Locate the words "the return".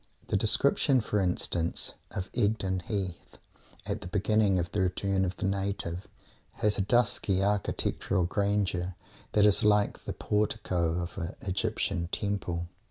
4.71-5.23